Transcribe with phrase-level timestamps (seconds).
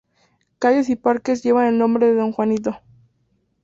[0.57, 2.81] Calles y parques llevan el nombre de "don Juanito".